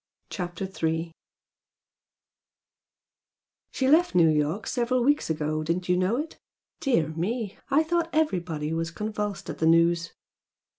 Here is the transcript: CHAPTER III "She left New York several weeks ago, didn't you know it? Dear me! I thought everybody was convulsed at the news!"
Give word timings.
CHAPTER 0.31 0.67
III 0.81 1.11
"She 3.69 3.87
left 3.87 4.15
New 4.15 4.29
York 4.29 4.65
several 4.65 5.03
weeks 5.03 5.29
ago, 5.29 5.63
didn't 5.63 5.89
you 5.89 5.95
know 5.95 6.17
it? 6.17 6.39
Dear 6.79 7.09
me! 7.09 7.59
I 7.69 7.83
thought 7.83 8.09
everybody 8.11 8.73
was 8.73 8.89
convulsed 8.89 9.47
at 9.51 9.59
the 9.59 9.67
news!" 9.67 10.11